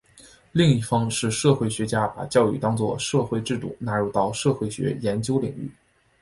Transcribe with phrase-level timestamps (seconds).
[0.51, 5.69] 另一方是社会学家把教育当作社会制度纳入到社会学研究领域。